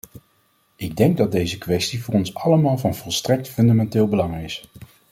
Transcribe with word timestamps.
Ik 0.75 0.95
denk 0.97 1.17
dat 1.17 1.31
deze 1.31 1.57
kwestie 1.57 2.03
voor 2.03 2.13
ons 2.13 2.33
allemaal 2.35 2.77
van 2.77 2.95
volstrekt 2.95 3.49
fundamenteel 3.49 4.07
belang 4.07 4.43
is. 4.43 4.63